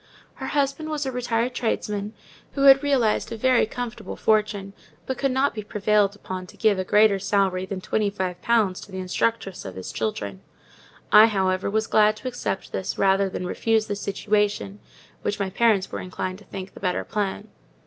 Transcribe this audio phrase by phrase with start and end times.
[0.33, 2.15] Her husband was a retired tradesman,
[2.53, 4.73] who had realized a very comfortable fortune;
[5.05, 8.81] but could not be prevailed upon to give a greater salary than twenty five pounds
[8.81, 10.41] to the instructress of his children.
[11.11, 15.99] I, however, was glad to accept this, rather than refuse the situation—which my parents were
[15.99, 17.49] inclined to think the better plan.